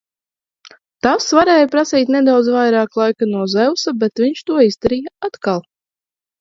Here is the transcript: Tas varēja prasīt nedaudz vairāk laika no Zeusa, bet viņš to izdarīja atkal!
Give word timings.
Tas 1.07 1.27
varēja 1.39 1.67
prasīt 1.75 2.09
nedaudz 2.17 2.51
vairāk 2.57 2.99
laika 3.03 3.29
no 3.35 3.45
Zeusa, 3.57 3.97
bet 4.03 4.25
viņš 4.27 4.45
to 4.51 4.59
izdarīja 4.73 5.17
atkal! 5.33 5.67